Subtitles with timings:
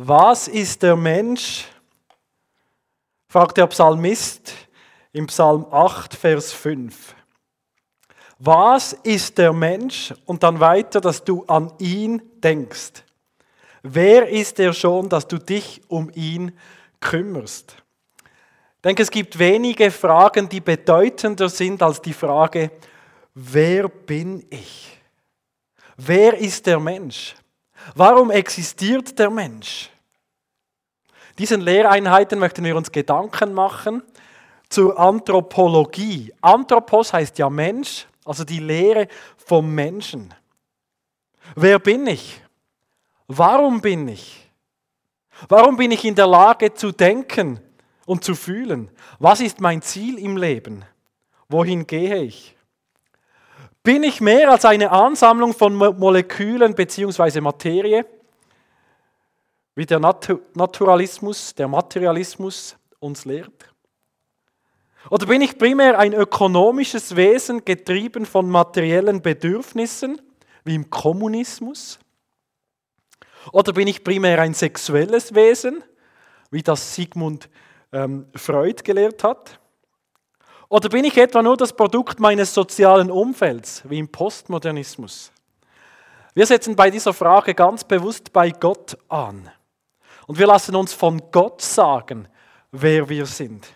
[0.00, 1.66] Was ist der Mensch?
[3.26, 4.54] fragt der Psalmist
[5.10, 7.16] im Psalm 8, Vers 5.
[8.38, 10.14] Was ist der Mensch?
[10.24, 13.02] Und dann weiter, dass du an ihn denkst.
[13.82, 16.56] Wer ist er schon, dass du dich um ihn
[17.00, 17.74] kümmerst?
[18.76, 22.70] Ich denke, es gibt wenige Fragen, die bedeutender sind als die Frage,
[23.34, 24.96] wer bin ich?
[25.96, 27.34] Wer ist der Mensch?
[27.94, 29.90] Warum existiert der Mensch?
[31.38, 34.02] Diesen Lehreinheiten möchten wir uns Gedanken machen
[34.68, 36.32] zur Anthropologie.
[36.40, 40.34] Anthropos heißt ja Mensch, also die Lehre vom Menschen.
[41.54, 42.42] Wer bin ich?
[43.28, 44.50] Warum bin ich?
[45.48, 47.60] Warum bin ich in der Lage zu denken
[48.04, 48.90] und zu fühlen?
[49.18, 50.84] Was ist mein Ziel im Leben?
[51.48, 52.57] Wohin gehe ich?
[53.88, 57.40] Bin ich mehr als eine Ansammlung von Molekülen bzw.
[57.40, 58.04] Materie,
[59.74, 63.72] wie der Naturalismus, der Materialismus uns lehrt?
[65.08, 70.20] Oder bin ich primär ein ökonomisches Wesen, getrieben von materiellen Bedürfnissen,
[70.64, 71.98] wie im Kommunismus?
[73.52, 75.82] Oder bin ich primär ein sexuelles Wesen,
[76.50, 77.48] wie das Sigmund
[77.92, 79.58] ähm, Freud gelehrt hat?
[80.68, 85.32] Oder bin ich etwa nur das Produkt meines sozialen Umfelds, wie im Postmodernismus?
[86.34, 89.50] Wir setzen bei dieser Frage ganz bewusst bei Gott an.
[90.26, 92.28] Und wir lassen uns von Gott sagen,
[92.70, 93.66] wer wir sind.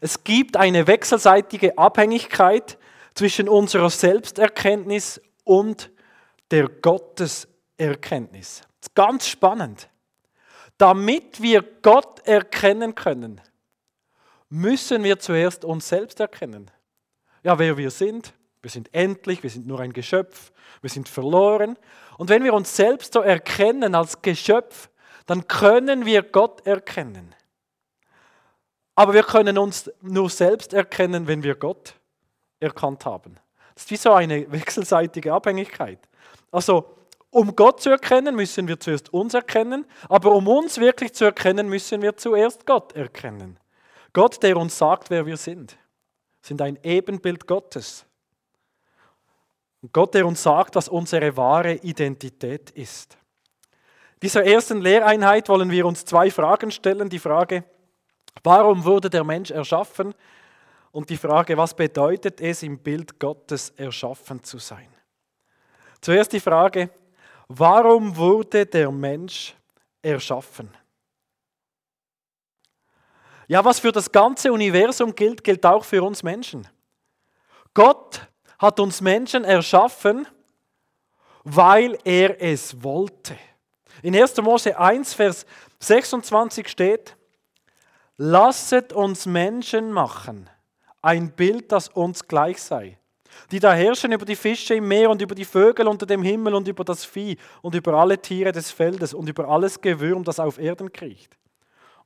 [0.00, 2.78] Es gibt eine wechselseitige Abhängigkeit
[3.14, 5.90] zwischen unserer Selbsterkenntnis und
[6.50, 8.62] der Gotteserkenntnis.
[8.94, 9.88] Ganz spannend.
[10.76, 13.40] Damit wir Gott erkennen können,
[14.48, 16.70] müssen wir zuerst uns selbst erkennen.
[17.42, 18.32] Ja, wer wir sind.
[18.60, 21.78] Wir sind endlich, wir sind nur ein Geschöpf, wir sind verloren.
[22.16, 24.90] Und wenn wir uns selbst so erkennen als Geschöpf,
[25.26, 27.34] dann können wir Gott erkennen.
[28.96, 31.94] Aber wir können uns nur selbst erkennen, wenn wir Gott
[32.58, 33.36] erkannt haben.
[33.74, 36.00] Das ist wie so eine wechselseitige Abhängigkeit.
[36.50, 36.96] Also,
[37.30, 41.68] um Gott zu erkennen, müssen wir zuerst uns erkennen, aber um uns wirklich zu erkennen,
[41.68, 43.60] müssen wir zuerst Gott erkennen.
[44.18, 45.78] Gott, der uns sagt, wer wir sind,
[46.42, 48.04] sind ein Ebenbild Gottes.
[49.80, 53.16] Und Gott, der uns sagt, was unsere wahre Identität ist.
[54.20, 57.08] Dieser ersten Lehreinheit wollen wir uns zwei Fragen stellen.
[57.08, 57.62] Die Frage,
[58.42, 60.12] warum wurde der Mensch erschaffen?
[60.90, 64.88] Und die Frage, was bedeutet es, im Bild Gottes erschaffen zu sein?
[66.00, 66.90] Zuerst die Frage,
[67.46, 69.54] warum wurde der Mensch
[70.02, 70.76] erschaffen?
[73.48, 76.68] Ja, was für das ganze Universum gilt, gilt auch für uns Menschen.
[77.72, 78.20] Gott
[78.58, 80.28] hat uns Menschen erschaffen,
[81.44, 83.36] weil er es wollte.
[84.02, 84.36] In 1.
[84.42, 85.46] Mose 1, Vers
[85.80, 87.16] 26 steht,
[88.18, 90.50] lasset uns Menschen machen,
[91.00, 92.98] ein Bild, das uns gleich sei,
[93.50, 96.54] die da herrschen über die Fische im Meer und über die Vögel unter dem Himmel
[96.54, 100.38] und über das Vieh und über alle Tiere des Feldes und über alles Gewürm, das
[100.38, 101.38] auf Erden kriecht.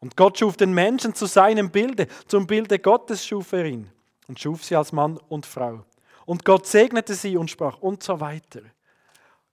[0.03, 3.89] Und Gott schuf den Menschen zu seinem Bilde, zum Bilde Gottes schuf er ihn
[4.27, 5.85] und schuf sie als Mann und Frau.
[6.27, 8.63] Und Gott segnete sie und sprach und so weiter.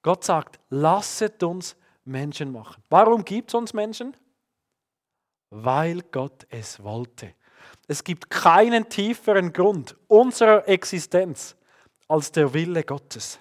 [0.02, 2.82] Gott sagt, lasset uns Menschen machen.
[2.90, 4.18] Warum gibt es uns Menschen?
[5.52, 7.36] Weil Gott es wollte.
[7.88, 11.56] Es gibt keinen tieferen Grund unserer Existenz
[12.08, 13.38] als der Wille Gottes.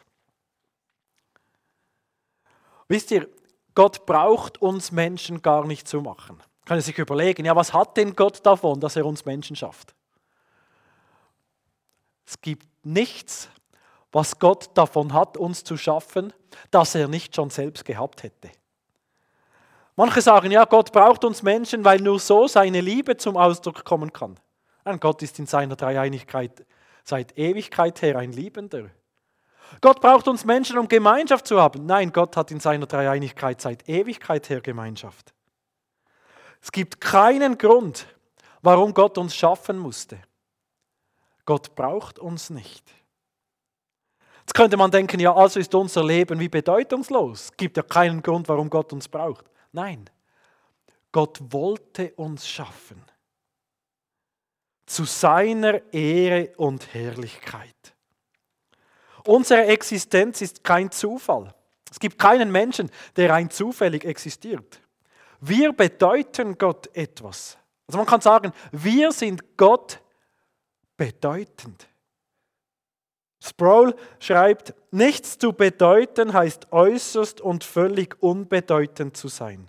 [2.86, 3.26] Wisst ihr,
[3.74, 8.14] Gott braucht uns Menschen gar nicht zu machen kann sich überlegen, ja, was hat denn
[8.14, 9.94] Gott davon, dass er uns Menschen schafft?
[12.26, 13.48] Es gibt nichts,
[14.12, 16.32] was Gott davon hat, uns zu schaffen,
[16.70, 18.50] das er nicht schon selbst gehabt hätte.
[19.96, 24.12] Manche sagen, ja, Gott braucht uns Menschen, weil nur so seine Liebe zum Ausdruck kommen
[24.12, 24.38] kann.
[24.84, 26.64] Und Gott ist in seiner Dreieinigkeit
[27.02, 28.90] seit Ewigkeit her ein Liebender.
[29.80, 31.86] Gott braucht uns Menschen, um Gemeinschaft zu haben.
[31.86, 35.32] Nein, Gott hat in seiner Dreieinigkeit seit Ewigkeit her Gemeinschaft.
[36.60, 38.06] Es gibt keinen Grund,
[38.62, 40.20] warum Gott uns schaffen musste.
[41.44, 42.84] Gott braucht uns nicht.
[44.40, 47.44] Jetzt könnte man denken, ja, also ist unser Leben wie bedeutungslos.
[47.44, 49.44] Es gibt ja keinen Grund, warum Gott uns braucht.
[49.72, 50.08] Nein,
[51.12, 53.02] Gott wollte uns schaffen.
[54.86, 57.94] Zu seiner Ehre und Herrlichkeit.
[59.24, 61.54] Unsere Existenz ist kein Zufall.
[61.90, 64.80] Es gibt keinen Menschen, der rein zufällig existiert.
[65.40, 67.58] Wir bedeuten Gott etwas.
[67.86, 70.00] Also man kann sagen, wir sind Gott
[70.96, 71.88] bedeutend.
[73.40, 79.68] Sproul schreibt, nichts zu bedeuten heißt äußerst und völlig unbedeutend zu sein.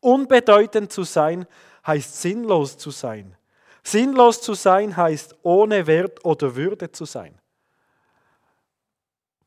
[0.00, 1.46] Unbedeutend zu sein
[1.86, 3.36] heißt sinnlos zu sein.
[3.84, 7.40] Sinnlos zu sein heißt ohne Wert oder Würde zu sein.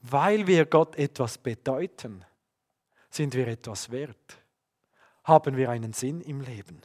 [0.02, 2.24] Weil wir Gott etwas bedeuten,
[3.10, 4.38] sind wir etwas wert.
[5.30, 6.82] Haben wir einen Sinn im Leben.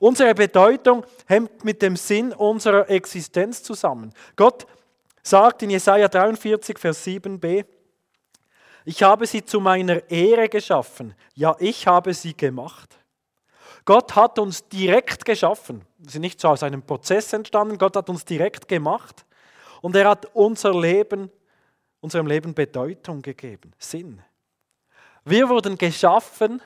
[0.00, 4.12] Unsere Bedeutung hängt mit dem Sinn unserer Existenz zusammen.
[4.34, 4.66] Gott
[5.22, 7.64] sagt in Jesaja 43, Vers 7b:
[8.84, 11.14] Ich habe sie zu meiner Ehre geschaffen.
[11.34, 12.98] Ja, ich habe sie gemacht.
[13.84, 15.84] Gott hat uns direkt geschaffen.
[15.98, 17.78] Wir sind nicht so aus einem Prozess entstanden.
[17.78, 19.24] Gott hat uns direkt gemacht.
[19.80, 21.30] Und er hat unser Leben,
[22.00, 24.22] unserem Leben Bedeutung gegeben, Sinn.
[25.24, 26.62] Wir wurden geschaffen,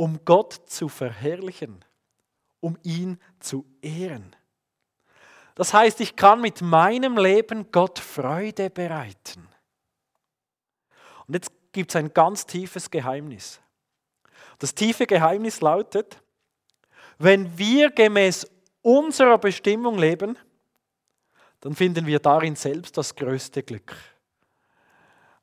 [0.00, 1.84] um Gott zu verherrlichen
[2.60, 4.36] um ihn zu ehren.
[5.54, 9.46] Das heißt, ich kann mit meinem Leben Gott Freude bereiten.
[11.26, 13.60] Und jetzt gibt es ein ganz tiefes Geheimnis.
[14.58, 16.22] Das tiefe Geheimnis lautet,
[17.18, 18.46] wenn wir gemäß
[18.82, 20.38] unserer Bestimmung leben,
[21.60, 23.94] dann finden wir darin selbst das größte Glück.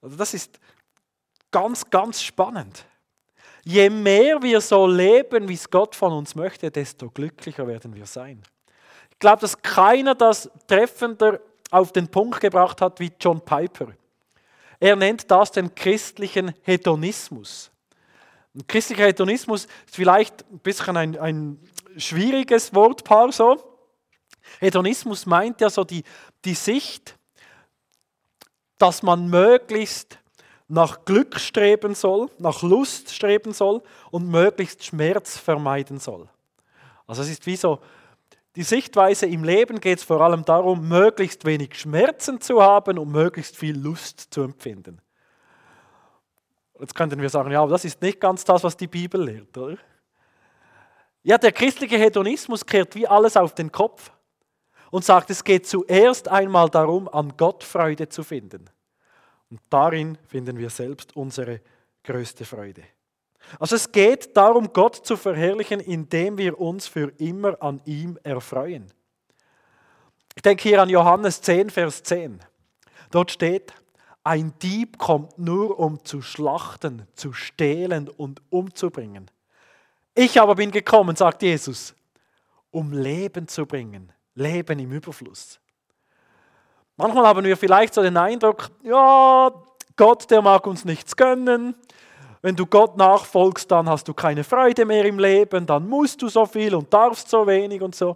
[0.02, 0.60] Also das ist
[1.52, 2.86] ganz, ganz spannend.
[3.70, 8.06] Je mehr wir so leben, wie es Gott von uns möchte, desto glücklicher werden wir
[8.06, 8.42] sein.
[9.12, 13.88] Ich glaube, dass keiner das treffender auf den Punkt gebracht hat wie John Piper.
[14.80, 17.70] Er nennt das den christlichen Hedonismus.
[18.56, 21.60] Ein christlicher Hedonismus ist vielleicht ein bisschen ein, ein
[21.98, 23.62] schwieriges Wortpaar so.
[24.62, 26.06] Hedonismus meint ja so die,
[26.46, 27.18] die Sicht,
[28.78, 30.20] dass man möglichst
[30.68, 33.82] nach Glück streben soll, nach Lust streben soll
[34.12, 36.28] und möglichst Schmerz vermeiden soll.
[37.06, 37.80] Also es ist wie so,
[38.56, 43.12] die Sichtweise im Leben geht es vor allem darum, möglichst wenig Schmerzen zu haben und
[43.12, 45.00] möglichst viel Lust zu empfinden.
[46.80, 49.58] Jetzt könnten wir sagen, ja, aber das ist nicht ganz das, was die Bibel lehrt,
[49.58, 49.78] oder?
[51.24, 54.12] Ja, der christliche Hedonismus kehrt wie alles auf den Kopf
[54.92, 58.70] und sagt, es geht zuerst einmal darum, an Gott Freude zu finden.
[59.50, 61.62] Und darin finden wir selbst unsere
[62.04, 62.84] größte Freude.
[63.60, 68.92] Also es geht darum, Gott zu verherrlichen, indem wir uns für immer an ihm erfreuen.
[70.36, 72.40] Ich denke hier an Johannes 10, Vers 10.
[73.10, 73.74] Dort steht,
[74.24, 79.32] ein Dieb kommt nur, um zu schlachten, zu stehlen und umzubringen.
[80.14, 81.96] Ich aber bin gekommen, sagt Jesus,
[82.70, 85.60] um Leben zu bringen, Leben im Überfluss.
[86.98, 89.52] Manchmal haben wir vielleicht so den Eindruck, ja,
[89.96, 91.76] Gott, der mag uns nichts gönnen.
[92.42, 96.28] Wenn du Gott nachfolgst, dann hast du keine Freude mehr im Leben, dann musst du
[96.28, 98.16] so viel und darfst so wenig und so.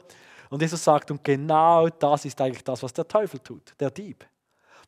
[0.50, 4.25] Und Jesus sagt, und genau das ist eigentlich das, was der Teufel tut, der Dieb.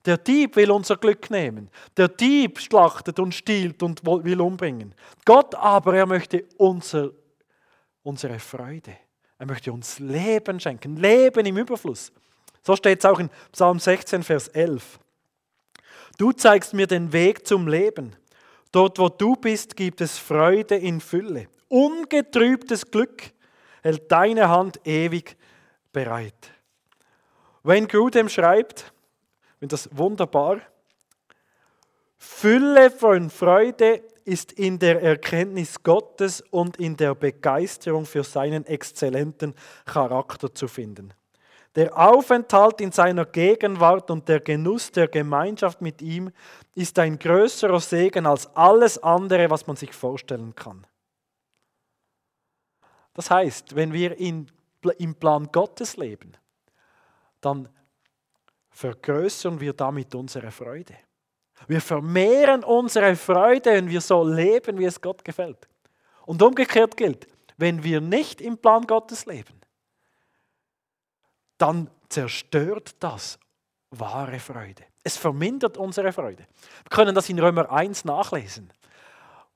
[0.06, 1.70] Der Dieb will unser Glück nehmen.
[1.96, 4.94] Der Dieb schlachtet und stiehlt und will umbringen.
[5.24, 7.12] Gott aber, er möchte unser,
[8.02, 8.98] unsere Freude.
[9.38, 12.12] Er möchte uns Leben schenken, Leben im Überfluss.
[12.64, 15.00] So steht es auch in Psalm 16, Vers 11.
[16.18, 18.16] Du zeigst mir den Weg zum Leben.
[18.72, 21.48] Dort, wo du bist, gibt es Freude in Fülle.
[21.68, 23.32] Ungetrübtes Glück
[23.82, 25.36] hält deine Hand ewig
[25.92, 26.52] bereit.
[27.64, 28.94] Wayne Grudem schreibt,
[29.62, 30.62] und das wunderbar,
[32.18, 39.54] Fülle von Freude ist in der Erkenntnis Gottes und in der Begeisterung für seinen exzellenten
[39.86, 41.14] Charakter zu finden.
[41.76, 46.32] Der Aufenthalt in seiner Gegenwart und der Genuss der Gemeinschaft mit ihm
[46.76, 50.86] ist ein größerer Segen als alles andere, was man sich vorstellen kann.
[53.16, 54.52] Das heißt, wenn wir in,
[54.98, 56.34] im Plan Gottes leben,
[57.42, 57.70] dann
[58.70, 60.96] vergrößern wir damit unsere Freude.
[61.68, 65.68] Wir vermehren unsere Freude, wenn wir so leben, wie es Gott gefällt.
[66.26, 67.28] Und umgekehrt gilt,
[67.58, 69.63] wenn wir nicht im Plan Gottes leben,
[71.58, 73.40] dann zerstört das
[73.92, 74.84] wahre Freude.
[75.04, 76.46] Es vermindert unsere Freude.
[76.84, 78.72] Wir können das in Römer 1 nachlesen.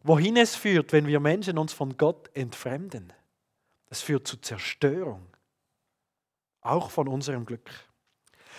[0.04, 3.14] Wohin es führt, wenn wir Menschen uns von Gott entfremden.
[3.90, 5.28] Das führt zu Zerstörung.
[6.62, 7.70] Auch von unserem Glück.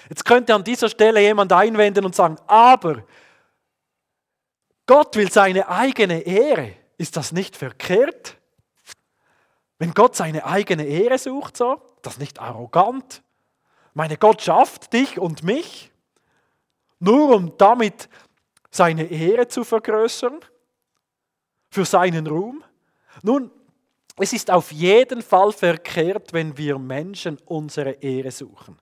[0.08, 3.04] Jetzt könnte an dieser Stelle jemand einwenden und sagen, aber
[4.86, 6.74] Gott will seine eigene Ehre.
[6.96, 8.38] Ist das nicht verkehrt?
[9.78, 13.22] Wenn Gott seine eigene Ehre sucht, so, das nicht arrogant?
[13.98, 15.90] Meine Gott schafft dich und mich,
[17.00, 18.08] nur um damit
[18.70, 20.38] seine Ehre zu vergrößern,
[21.68, 22.62] für seinen Ruhm.
[23.24, 23.50] Nun,
[24.16, 28.78] es ist auf jeden Fall verkehrt, wenn wir Menschen unsere Ehre suchen.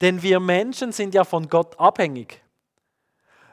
[0.00, 2.40] Denn wir Menschen sind ja von Gott abhängig.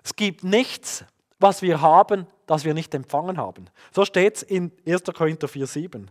[0.04, 1.04] Es gibt nichts,
[1.40, 3.66] was wir haben, das wir nicht empfangen haben.
[3.96, 5.06] So steht es in 1.
[5.06, 6.06] Korinther 4,7.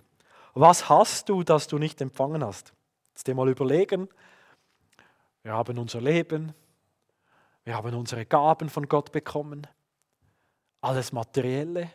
[0.55, 2.73] Was hast du, das du nicht empfangen hast?
[3.15, 4.09] Jetzt dir mal überlegen.
[5.49, 6.53] Wir haben unser Leben,
[7.65, 9.67] wir haben unsere Gaben von Gott bekommen,
[10.83, 11.91] alles Materielle,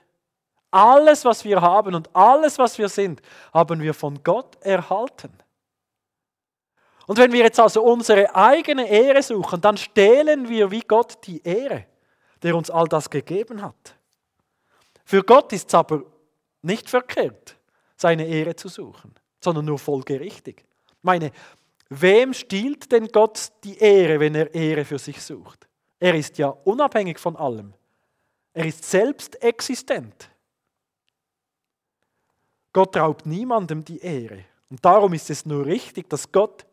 [0.71, 3.21] alles, was wir haben und alles, was wir sind,
[3.53, 5.31] haben wir von Gott erhalten.
[7.05, 11.39] Und wenn wir jetzt also unsere eigene Ehre suchen, dann stehlen wir wie Gott die
[11.43, 11.85] Ehre,
[12.41, 13.95] der uns all das gegeben hat.
[15.05, 16.01] Für Gott ist es aber
[16.63, 17.55] nicht verkehrt,
[17.97, 20.65] seine Ehre zu suchen, sondern nur folgerichtig.
[21.03, 21.31] Meine,
[22.01, 25.67] wem stiehlt denn Gott die Ehre, wenn er Ehre für sich sucht?
[25.99, 27.73] Er ist ja unabhängig von allem.
[28.53, 30.29] Er ist selbst existent.
[32.71, 34.45] Gott raubt niemandem die Ehre.
[34.69, 36.65] Und darum ist es nur richtig, dass Gott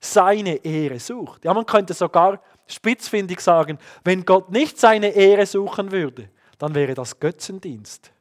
[0.00, 1.44] seine Ehre sucht.
[1.44, 6.94] Ja, man könnte sogar spitzfindig sagen, wenn Gott nicht seine Ehre suchen würde, dann wäre
[6.94, 8.12] das Götzendienst.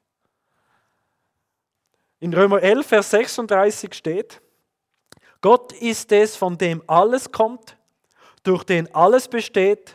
[2.19, 4.41] In Römer 11, Vers 36 steht,
[5.43, 7.75] Gott ist es, von dem alles kommt,
[8.43, 9.93] durch den alles besteht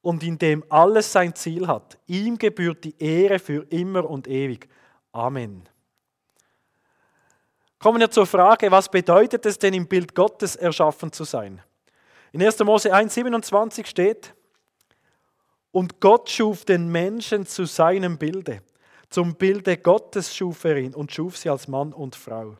[0.00, 1.98] und in dem alles sein Ziel hat.
[2.06, 4.66] Ihm gebührt die Ehre für immer und ewig.
[5.12, 5.68] Amen.
[7.78, 11.60] Kommen wir zur Frage, was bedeutet es denn im Bild Gottes erschaffen zu sein?
[12.32, 12.58] In 1.
[12.60, 14.34] Mose 1,27 steht,
[15.70, 18.62] und Gott schuf den Menschen zu seinem Bilde.
[19.10, 22.56] Zum Bilde Gottes schuf er ihn und schuf sie als Mann und Frau.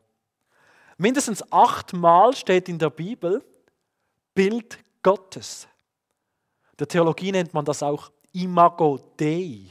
[0.99, 3.41] Mindestens achtmal steht in der Bibel
[4.35, 5.65] Bild Gottes.
[6.77, 9.61] Der Theologie nennt man das auch Imago Dei.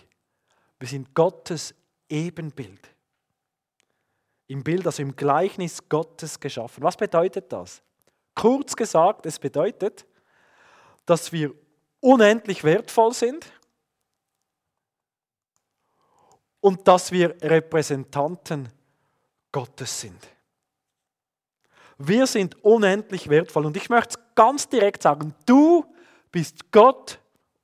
[0.78, 1.74] Wir sind Gottes
[2.08, 2.80] Ebenbild
[4.46, 6.82] im Bild, also im Gleichnis Gottes geschaffen.
[6.82, 7.82] Was bedeutet das?
[8.34, 10.06] Kurz gesagt, es bedeutet,
[11.04, 11.52] dass wir
[12.00, 13.52] unendlich wertvoll sind
[16.60, 18.72] und dass wir Repräsentanten
[19.52, 20.37] Gottes sind.
[21.98, 25.84] Wir sind unendlich wertvoll und ich möchte es ganz direkt sagen, du
[26.30, 27.18] bist Gott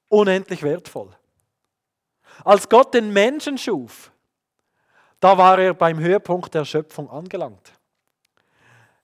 [0.09, 1.11] unendlich wertvoll.
[2.45, 4.11] Als Gott den Menschen schuf,
[5.21, 7.73] da war er beim Höhepunkt der Schöpfung angelangt.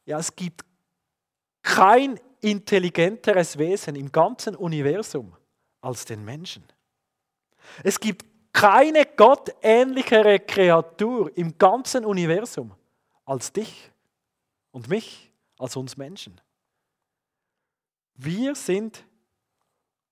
[0.05, 0.65] Ja, es gibt
[1.63, 5.37] kein intelligenteres Wesen im ganzen Universum
[5.81, 6.65] als den Menschen.
[7.85, 12.73] Es gibt keine gottähnlichere Kreatur im ganzen Universum
[13.25, 13.91] als dich
[14.73, 16.41] und mich, als uns Menschen.
[18.15, 19.05] Wir sind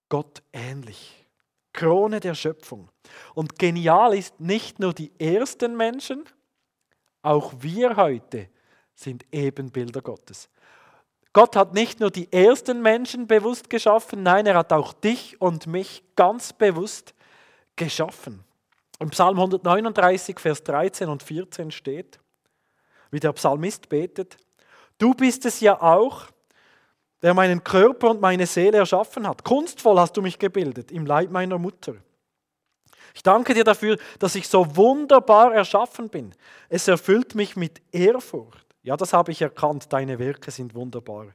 [0.09, 1.27] Gott ähnlich.
[1.73, 2.91] Krone der Schöpfung.
[3.35, 6.25] Und genial ist nicht nur die ersten Menschen,
[7.23, 8.49] auch wir heute
[8.95, 10.49] sind Ebenbilder Gottes.
[11.33, 15.67] Gott hat nicht nur die ersten Menschen bewusst geschaffen, nein, er hat auch dich und
[15.67, 17.15] mich ganz bewusst
[17.77, 18.43] geschaffen.
[18.99, 22.19] Im Psalm 139, Vers 13 und 14 steht,
[23.11, 24.37] wie der Psalmist betet,
[24.99, 26.27] du bist es ja auch,
[27.23, 29.45] der meinen Körper und meine Seele erschaffen hat.
[29.45, 31.97] Kunstvoll hast du mich gebildet im Leib meiner Mutter.
[33.15, 36.35] Ich danke dir dafür, dass ich so wunderbar erschaffen bin.
[36.69, 38.65] Es erfüllt mich mit Ehrfurcht.
[38.83, 41.27] Ja, das habe ich erkannt, deine Werke sind wunderbar.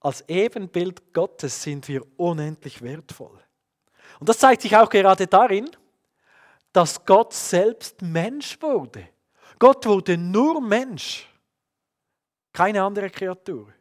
[0.00, 3.38] Als Ebenbild Gottes sind wir unendlich wertvoll.
[4.20, 5.70] Und das zeigt sich auch gerade darin,
[6.72, 9.08] dass Gott selbst Mensch wurde.
[9.58, 11.28] Gott wurde nur Mensch,
[12.52, 13.72] keine andere Kreatur.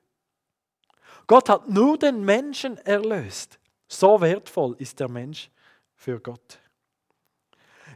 [1.27, 3.59] Gott hat nur den Menschen erlöst.
[3.87, 5.49] So wertvoll ist der Mensch
[5.95, 6.59] für Gott.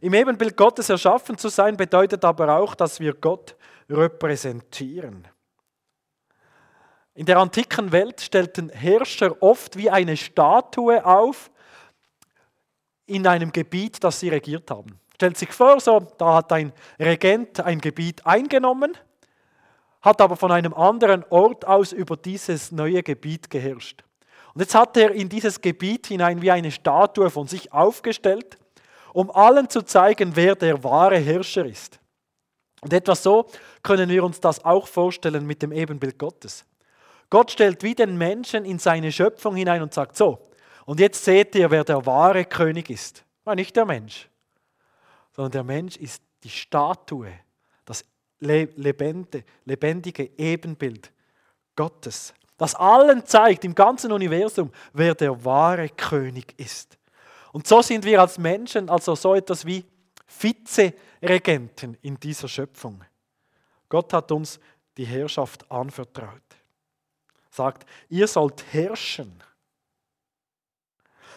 [0.01, 3.55] Im Ebenbild Gottes erschaffen zu sein bedeutet aber auch, dass wir Gott
[3.89, 5.27] repräsentieren.
[7.13, 11.50] In der antiken Welt stellten Herrscher oft wie eine Statue auf
[13.05, 15.00] in einem Gebiet, das sie regiert haben.
[15.13, 18.98] Stellt sich vor, so, da hat ein Regent ein Gebiet eingenommen
[20.05, 24.03] hat aber von einem anderen Ort aus über dieses neue Gebiet geherrscht.
[24.53, 28.57] Und jetzt hat er in dieses Gebiet hinein wie eine Statue von sich aufgestellt,
[29.13, 32.00] um allen zu zeigen, wer der wahre Herrscher ist.
[32.81, 33.47] Und etwas so
[33.81, 36.65] können wir uns das auch vorstellen mit dem Ebenbild Gottes.
[37.31, 40.51] Gott stellt wie den Menschen in seine Schöpfung hinein und sagt so,
[40.85, 43.25] und jetzt seht ihr, wer der wahre König ist.
[43.55, 44.29] Nicht der Mensch,
[45.31, 47.31] sondern der Mensch ist die Statue,
[48.39, 51.12] lebendige Ebenbild
[51.75, 56.98] Gottes, das allen zeigt, im ganzen Universum, wer der wahre König ist.
[57.51, 59.86] Und so sind wir als Menschen also so etwas wie
[60.39, 63.04] Vizeregenten in dieser Schöpfung.
[63.89, 64.60] Gott hat uns
[64.98, 66.42] die Herrschaft anvertraut.
[67.50, 69.42] Sagt, ihr sollt herrschen.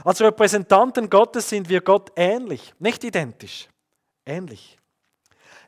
[0.04, 3.68] Als Repräsentanten Gottes sind wir Gott ähnlich, nicht identisch,
[4.24, 4.77] ähnlich.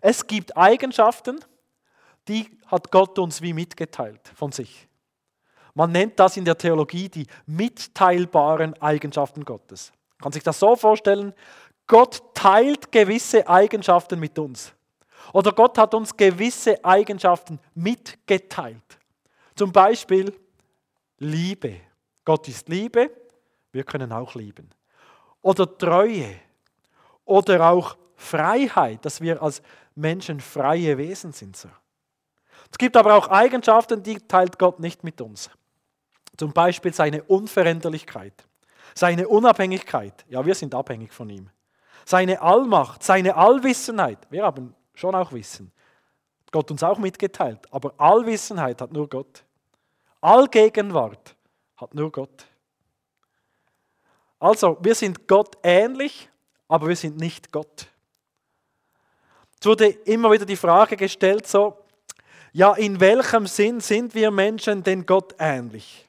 [0.01, 1.41] Es gibt Eigenschaften,
[2.29, 4.89] die hat Gott uns wie mitgeteilt von sich.
[5.75, 9.93] Man nennt das in der Theologie die mitteilbaren Eigenschaften Gottes.
[10.19, 11.33] Man kann sich das so vorstellen,
[11.87, 14.73] Gott teilt gewisse Eigenschaften mit uns.
[15.33, 18.99] Oder Gott hat uns gewisse Eigenschaften mitgeteilt.
[19.55, 20.35] Zum Beispiel
[21.19, 21.77] Liebe.
[22.25, 23.11] Gott ist Liebe,
[23.73, 24.71] wir können auch lieben.
[25.43, 26.37] Oder Treue.
[27.25, 29.63] Oder auch Freiheit, dass wir als
[30.01, 31.57] Menschen freie Wesen sind.
[32.71, 35.51] Es gibt aber auch Eigenschaften, die teilt Gott nicht mit uns.
[36.37, 38.33] Zum Beispiel seine Unveränderlichkeit,
[38.95, 40.25] seine Unabhängigkeit.
[40.29, 41.51] Ja, wir sind abhängig von ihm.
[42.07, 44.19] Seine Allmacht, seine Allwissenheit.
[44.31, 45.73] Wir haben schon auch Wissen.
[46.51, 47.61] Gott uns auch mitgeteilt.
[47.71, 49.45] Aber Allwissenheit hat nur Gott.
[50.21, 51.37] Allgegenwart
[51.77, 52.47] hat nur Gott.
[54.39, 56.31] Also, wir sind Gott ähnlich,
[56.69, 57.89] aber wir sind nicht Gott.
[59.61, 61.77] Es wurde immer wieder die Frage gestellt, so,
[62.53, 66.09] ja, in welchem Sinn sind wir Menschen denn Gott ähnlich?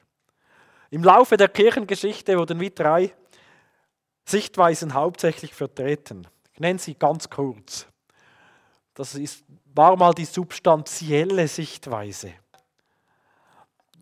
[0.90, 3.14] Im Laufe der Kirchengeschichte wurden wie drei
[4.24, 6.26] Sichtweisen hauptsächlich vertreten.
[6.54, 7.86] Ich nenne sie ganz kurz.
[8.94, 9.44] Das ist,
[9.74, 12.32] war mal die substanzielle Sichtweise.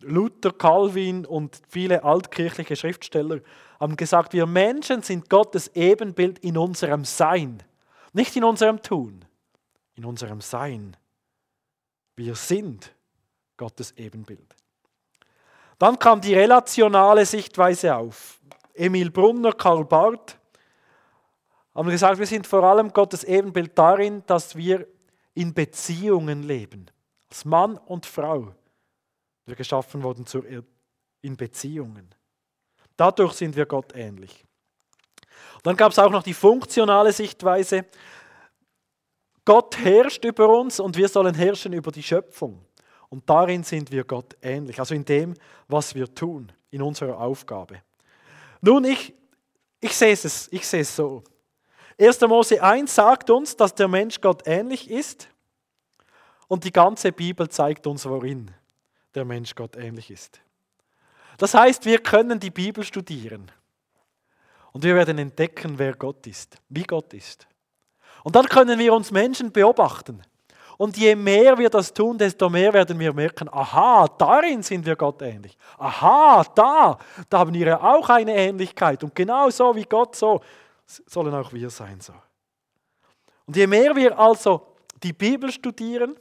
[0.01, 3.41] Luther, Calvin und viele altkirchliche Schriftsteller
[3.79, 7.61] haben gesagt, wir Menschen sind Gottes Ebenbild in unserem Sein,
[8.13, 9.23] nicht in unserem Tun,
[10.01, 10.97] in unserem Sein.
[12.15, 12.91] Wir sind
[13.55, 14.55] Gottes Ebenbild.
[15.77, 18.39] Dann kam die relationale Sichtweise auf.
[18.73, 20.39] Emil Brunner, Karl Barth
[21.75, 24.87] haben gesagt, wir sind vor allem Gottes Ebenbild darin, dass wir
[25.35, 26.87] in Beziehungen leben.
[27.29, 28.55] Als Mann und Frau.
[29.45, 30.25] Wir geschaffen wurden
[31.21, 32.09] in Beziehungen.
[32.97, 34.43] Dadurch sind wir Gott ähnlich.
[35.61, 37.85] Dann gab es auch noch die funktionale Sichtweise.
[39.45, 42.63] Gott herrscht über uns und wir sollen herrschen über die Schöpfung.
[43.09, 45.33] Und darin sind wir Gott ähnlich, also in dem,
[45.67, 47.81] was wir tun, in unserer Aufgabe.
[48.61, 49.13] Nun, ich,
[49.79, 51.23] ich sehe es, ich sehe es so.
[51.99, 52.21] 1.
[52.21, 55.27] Mose 1 sagt uns, dass der Mensch Gott ähnlich ist
[56.47, 58.51] und die ganze Bibel zeigt uns, worin
[59.13, 60.39] der Mensch Gott ähnlich ist.
[61.37, 63.51] Das heißt, wir können die Bibel studieren
[64.71, 67.47] und wir werden entdecken, wer Gott ist, wie Gott ist.
[68.23, 70.21] Und dann können wir uns Menschen beobachten.
[70.77, 74.95] Und je mehr wir das tun, desto mehr werden wir merken, aha, darin sind wir
[74.95, 75.55] Gott ähnlich.
[75.77, 76.97] Aha, da,
[77.29, 79.03] da haben wir ja auch eine Ähnlichkeit.
[79.03, 80.41] Und genau so wie Gott so,
[80.85, 82.13] sollen auch wir sein so.
[83.45, 86.15] Und je mehr wir also die Bibel studieren,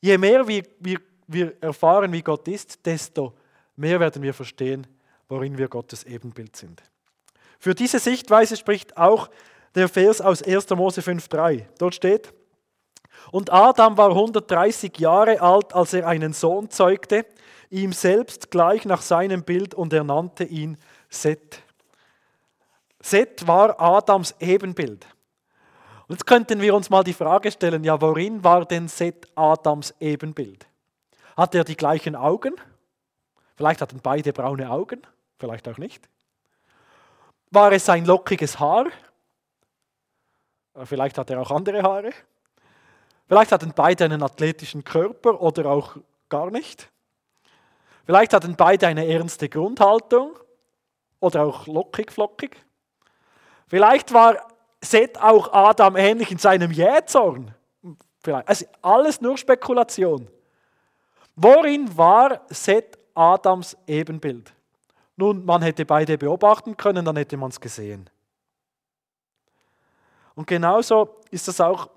[0.00, 3.34] je mehr wir, wir, wir erfahren, wie Gott ist, desto
[3.76, 4.86] mehr werden wir verstehen,
[5.28, 6.82] worin wir Gottes Ebenbild sind.
[7.58, 9.28] Für diese Sichtweise spricht auch
[9.74, 10.70] der Vers aus 1.
[10.70, 11.66] Mose 5.3.
[11.78, 12.32] Dort steht,
[13.32, 17.26] und Adam war 130 Jahre alt, als er einen Sohn zeugte,
[17.68, 20.76] ihm selbst gleich nach seinem Bild und er nannte ihn
[21.08, 21.62] Seth.
[23.00, 25.06] Seth war Adams Ebenbild.
[26.08, 29.94] Und jetzt könnten wir uns mal die Frage stellen, ja, worin war denn Seth Adams
[30.00, 30.66] Ebenbild?
[31.36, 32.54] Hat er die gleichen Augen?
[33.56, 35.02] Vielleicht hatten beide braune Augen,
[35.38, 36.08] vielleicht auch nicht.
[37.50, 38.86] War es sein lockiges Haar?
[40.84, 42.10] Vielleicht hat er auch andere Haare.
[43.28, 45.96] Vielleicht hatten beide einen athletischen Körper oder auch
[46.28, 46.90] gar nicht.
[48.06, 50.32] Vielleicht hatten beide eine ernste Grundhaltung
[51.20, 52.56] oder auch lockig, flockig.
[53.68, 54.48] Vielleicht war
[54.80, 57.54] Seth auch Adam ähnlich in seinem Jähzorn.
[58.22, 58.48] Vielleicht.
[58.48, 60.28] Also alles nur Spekulation.
[61.36, 64.52] Worin war Seth Adams Ebenbild?
[65.16, 68.10] Nun, man hätte beide beobachten können, dann hätte man es gesehen.
[70.40, 71.90] Und genauso ist das auch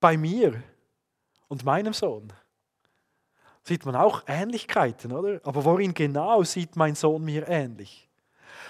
[0.00, 0.60] bei mir
[1.46, 2.32] und meinem Sohn
[3.62, 5.40] sieht man auch Ähnlichkeiten, oder?
[5.44, 8.08] Aber worin genau sieht mein Sohn mir ähnlich?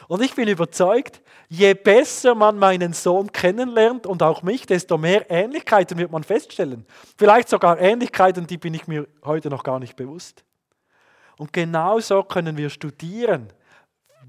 [0.07, 5.31] Und ich bin überzeugt, je besser man meinen Sohn kennenlernt und auch mich, desto mehr
[5.31, 6.85] Ähnlichkeiten wird man feststellen.
[7.17, 10.45] Vielleicht sogar Ähnlichkeiten, die bin ich mir heute noch gar nicht bewusst.
[11.39, 13.51] Und genauso können wir studieren,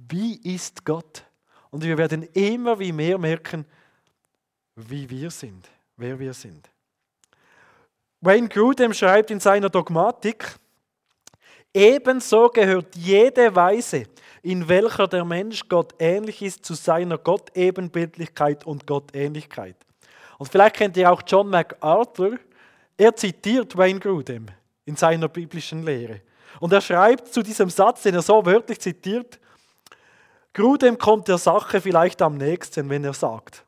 [0.07, 1.25] wie ist Gott?
[1.71, 3.65] Und wir werden immer wie mehr merken,
[4.77, 6.69] wie wir sind, wer wir sind.
[8.21, 10.55] Wayne Grudem schreibt in seiner Dogmatik,
[11.73, 14.05] ebenso gehört jede Weise,
[14.43, 19.75] in welcher der Mensch Gott ähnlich ist, zu seiner Gottebenbildlichkeit und Gottähnlichkeit.
[20.37, 22.37] Und vielleicht kennt ihr auch John MacArthur.
[22.95, 24.47] Er zitiert Wayne Grudem
[24.85, 26.21] in seiner biblischen Lehre.
[26.59, 29.39] Und er schreibt zu diesem Satz, den er so wörtlich zitiert,
[30.53, 33.66] Grudem kommt der Sache vielleicht am nächsten, wenn er sagt.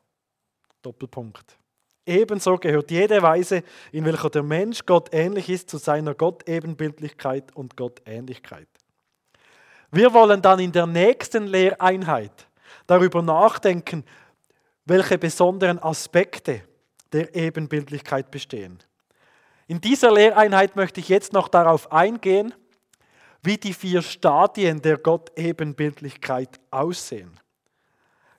[0.82, 1.58] Doppelpunkt.
[2.06, 3.62] Ebenso gehört jede Weise,
[3.92, 8.68] in welcher der Mensch Gott ähnlich ist, zu seiner Gottebenbildlichkeit und Gottähnlichkeit.
[9.92, 12.48] Wir wollen dann in der nächsten Lehreinheit
[12.86, 14.04] darüber nachdenken,
[14.84, 16.62] welche besonderen Aspekte
[17.12, 18.78] der Ebenbildlichkeit bestehen.
[19.66, 22.54] In dieser Lehreinheit möchte ich jetzt noch darauf eingehen,
[23.42, 27.38] wie die vier Stadien der Gottebenbildlichkeit aussehen.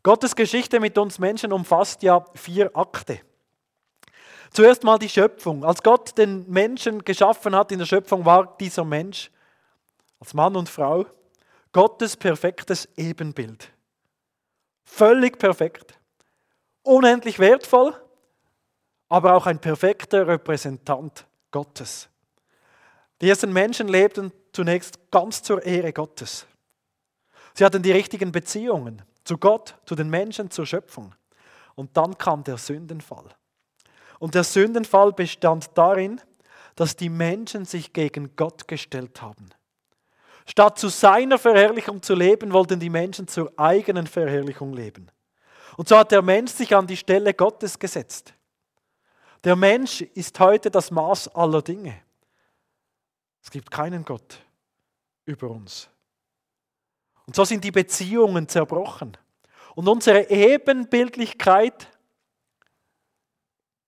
[0.03, 3.19] Gottes Geschichte mit uns Menschen umfasst ja vier Akte.
[4.51, 5.63] Zuerst mal die Schöpfung.
[5.63, 9.31] Als Gott den Menschen geschaffen hat in der Schöpfung, war dieser Mensch
[10.19, 11.05] als Mann und Frau
[11.71, 13.71] Gottes perfektes Ebenbild.
[14.83, 15.97] Völlig perfekt.
[16.83, 17.95] Unendlich wertvoll,
[19.07, 22.09] aber auch ein perfekter Repräsentant Gottes.
[23.21, 26.45] Die ersten Menschen lebten zunächst ganz zur Ehre Gottes.
[27.53, 31.15] Sie hatten die richtigen Beziehungen zu Gott, zu den Menschen, zur Schöpfung.
[31.75, 33.25] Und dann kam der Sündenfall.
[34.19, 36.21] Und der Sündenfall bestand darin,
[36.75, 39.49] dass die Menschen sich gegen Gott gestellt haben.
[40.45, 45.11] Statt zu seiner Verherrlichung zu leben, wollten die Menschen zur eigenen Verherrlichung leben.
[45.77, 48.33] Und so hat der Mensch sich an die Stelle Gottes gesetzt.
[49.43, 52.01] Der Mensch ist heute das Maß aller Dinge.
[53.43, 54.39] Es gibt keinen Gott
[55.25, 55.89] über uns.
[57.25, 59.17] Und so sind die Beziehungen zerbrochen.
[59.75, 61.87] Und unsere Ebenbildlichkeit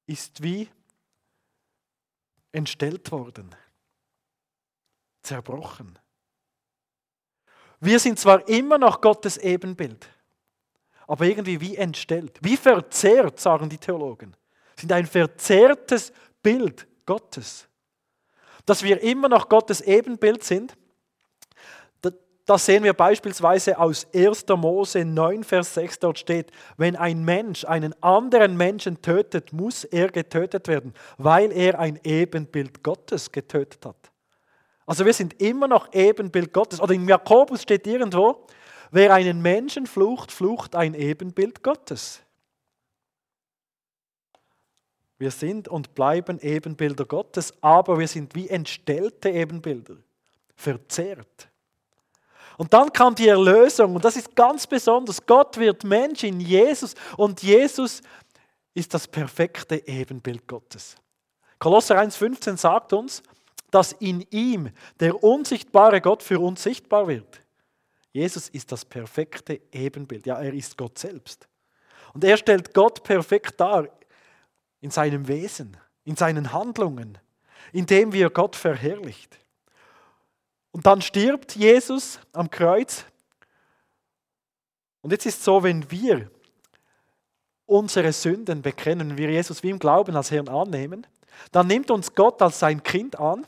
[0.05, 0.69] ist wie
[2.51, 3.53] entstellt worden,
[5.21, 5.97] zerbrochen.
[7.79, 10.07] Wir sind zwar immer noch Gottes Ebenbild,
[11.07, 14.37] aber irgendwie wie entstellt, wie verzerrt, sagen die Theologen.
[14.77, 17.67] Sind ein verzerrtes Bild Gottes.
[18.65, 20.77] Dass wir immer noch Gottes Ebenbild sind,
[22.45, 24.45] das sehen wir beispielsweise aus 1.
[24.49, 25.99] Mose 9, Vers 6.
[25.99, 31.79] Dort steht, wenn ein Mensch einen anderen Menschen tötet, muss er getötet werden, weil er
[31.79, 34.12] ein Ebenbild Gottes getötet hat.
[34.86, 36.82] Also wir sind immer noch Ebenbild Gottes.
[36.82, 38.45] Oder in Jakobus steht irgendwo,
[38.91, 42.21] wer einen Menschen flucht, flucht ein Ebenbild Gottes.
[45.17, 49.95] Wir sind und bleiben Ebenbilder Gottes, aber wir sind wie entstellte Ebenbilder,
[50.53, 51.52] verzerrt.
[52.57, 55.25] Und dann kam die Erlösung und das ist ganz besonders.
[55.25, 58.01] Gott wird Mensch in Jesus und Jesus
[58.73, 60.95] ist das perfekte Ebenbild Gottes.
[61.59, 63.23] Kolosser 1,15 sagt uns,
[63.71, 67.41] dass in ihm der unsichtbare Gott für uns sichtbar wird.
[68.11, 70.27] Jesus ist das perfekte Ebenbild.
[70.27, 71.47] Ja, er ist Gott selbst.
[72.13, 73.87] Und er stellt Gott perfekt dar
[74.81, 77.17] in seinem Wesen, in seinen Handlungen,
[77.71, 79.39] indem wir Gott verherrlicht.
[80.73, 83.05] Und dann stirbt Jesus am Kreuz.
[85.01, 86.29] Und jetzt ist es so, wenn wir
[87.65, 91.07] unsere Sünden bekennen, wenn wir Jesus wie im Glauben als Herrn annehmen,
[91.51, 93.47] dann nimmt uns Gott als sein Kind an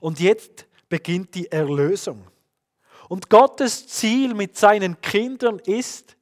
[0.00, 2.26] und jetzt beginnt die Erlösung.
[3.08, 6.16] Und Gottes Ziel mit seinen Kindern ist,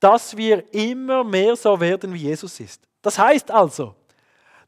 [0.00, 2.82] dass wir immer mehr so werden, wie Jesus ist.
[3.02, 3.94] Das heißt also,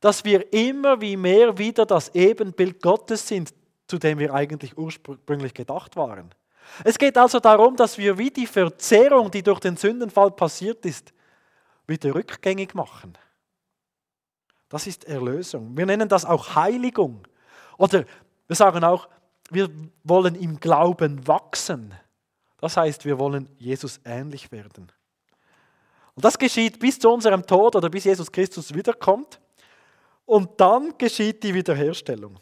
[0.00, 3.54] dass wir immer wie mehr wieder das Ebenbild Gottes sind,
[3.94, 6.34] zu dem wir eigentlich ursprünglich gedacht waren.
[6.82, 11.12] Es geht also darum, dass wir wie die Verzerrung, die durch den Sündenfall passiert ist,
[11.86, 13.16] wieder rückgängig machen.
[14.68, 15.76] Das ist Erlösung.
[15.76, 17.24] Wir nennen das auch Heiligung.
[17.78, 18.04] Oder
[18.48, 19.08] wir sagen auch,
[19.50, 19.70] wir
[20.02, 21.94] wollen im Glauben wachsen.
[22.58, 24.90] Das heißt, wir wollen Jesus ähnlich werden.
[26.16, 29.38] Und das geschieht bis zu unserem Tod oder bis Jesus Christus wiederkommt.
[30.24, 32.40] Und dann geschieht die Wiederherstellung.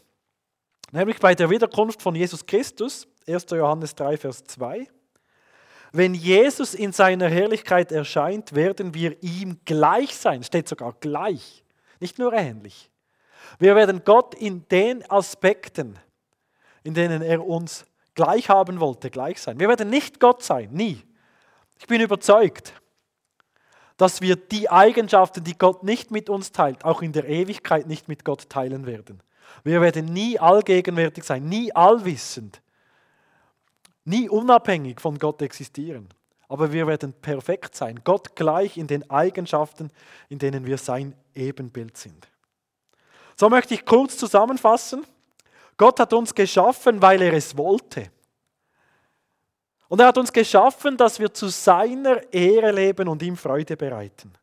[0.93, 3.47] Nämlich bei der Wiederkunft von Jesus Christus, 1.
[3.49, 4.87] Johannes 3, Vers 2.
[5.91, 10.43] Wenn Jesus in seiner Herrlichkeit erscheint, werden wir ihm gleich sein.
[10.43, 11.63] Steht sogar gleich,
[11.99, 12.91] nicht nur ähnlich.
[13.57, 15.97] Wir werden Gott in den Aspekten,
[16.83, 19.59] in denen er uns gleich haben wollte, gleich sein.
[19.59, 21.01] Wir werden nicht Gott sein, nie.
[21.79, 22.71] Ich bin überzeugt,
[23.97, 28.07] dass wir die Eigenschaften, die Gott nicht mit uns teilt, auch in der Ewigkeit nicht
[28.07, 29.23] mit Gott teilen werden.
[29.63, 32.61] Wir werden nie allgegenwärtig sein, nie allwissend,
[34.05, 36.09] nie unabhängig von Gott existieren.
[36.47, 39.89] Aber wir werden perfekt sein, Gott gleich in den Eigenschaften,
[40.29, 42.27] in denen wir sein Ebenbild sind.
[43.35, 45.05] So möchte ich kurz zusammenfassen.
[45.77, 48.11] Gott hat uns geschaffen, weil er es wollte.
[49.87, 54.33] Und er hat uns geschaffen, dass wir zu seiner Ehre leben und ihm Freude bereiten.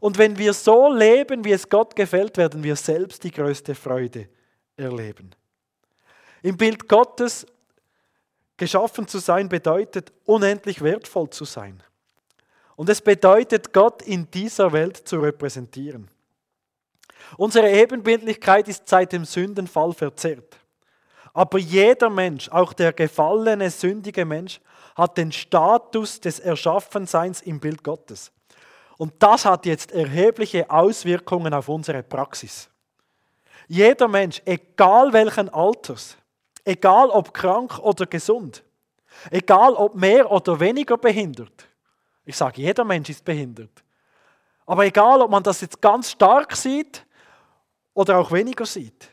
[0.00, 4.28] Und wenn wir so leben, wie es Gott gefällt, werden wir selbst die größte Freude
[4.76, 5.30] erleben.
[6.42, 7.46] Im Bild Gottes
[8.56, 11.82] Geschaffen zu sein bedeutet, unendlich wertvoll zu sein.
[12.76, 16.10] Und es bedeutet, Gott in dieser Welt zu repräsentieren.
[17.36, 20.58] Unsere Ebenbildlichkeit ist seit dem Sündenfall verzerrt.
[21.34, 24.60] Aber jeder Mensch, auch der gefallene, sündige Mensch,
[24.96, 28.32] hat den Status des Erschaffenseins im Bild Gottes.
[28.98, 32.68] Und das hat jetzt erhebliche Auswirkungen auf unsere Praxis.
[33.68, 36.16] Jeder Mensch, egal welchen Alters,
[36.64, 38.64] egal ob krank oder gesund,
[39.30, 41.68] egal ob mehr oder weniger behindert,
[42.24, 43.84] ich sage, jeder Mensch ist behindert,
[44.66, 47.06] aber egal ob man das jetzt ganz stark sieht
[47.94, 49.08] oder auch weniger sieht,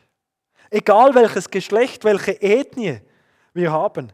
[0.68, 3.00] egal welches Geschlecht, welche Ethnie
[3.54, 4.12] wir haben,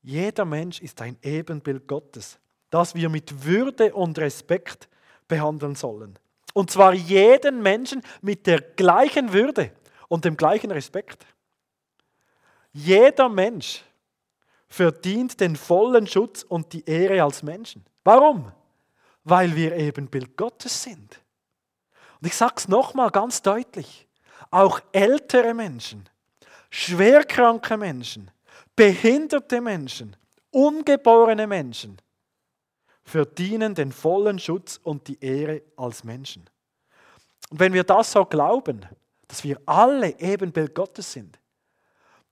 [0.00, 2.38] jeder Mensch ist ein Ebenbild Gottes,
[2.70, 4.88] das wir mit Würde und Respekt
[5.28, 6.18] behandeln sollen.
[6.54, 9.72] Und zwar jeden Menschen mit der gleichen Würde
[10.08, 11.26] und dem gleichen Respekt.
[12.72, 13.84] Jeder Mensch
[14.68, 17.84] verdient den vollen Schutz und die Ehre als Menschen.
[18.04, 18.52] Warum?
[19.24, 21.20] Weil wir eben Bild Gottes sind.
[22.20, 24.06] Und ich sage es nochmal ganz deutlich.
[24.50, 26.08] Auch ältere Menschen,
[26.70, 28.30] schwerkranke Menschen,
[28.74, 30.16] behinderte Menschen,
[30.50, 32.00] ungeborene Menschen
[33.06, 36.44] verdienen den vollen Schutz und die Ehre als Menschen.
[37.50, 38.84] Und wenn wir das so glauben,
[39.28, 41.38] dass wir alle Ebenbild Gottes sind,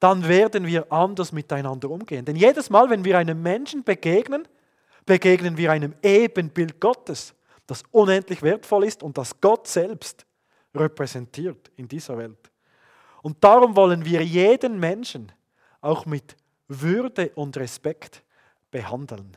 [0.01, 2.25] dann werden wir anders miteinander umgehen.
[2.25, 4.47] Denn jedes Mal, wenn wir einem Menschen begegnen,
[5.07, 7.35] begegnen wir einem Ebenbild Gottes,
[7.67, 10.27] das unendlich wertvoll ist und das Gott selbst
[10.75, 12.51] repräsentiert in dieser Welt.
[13.23, 15.31] Und darum wollen wir jeden Menschen
[15.81, 18.23] auch mit Würde und Respekt
[18.71, 19.37] behandeln.